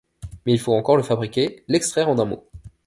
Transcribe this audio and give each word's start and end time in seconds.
Mais 0.47 0.53
il 0.53 0.59
faut 0.59 0.73
encore 0.73 0.97
le 0.97 1.03
fabriquer, 1.03 1.63
l’extraire 1.67 2.09
en 2.09 2.17
un 2.17 2.25
mot. 2.25 2.49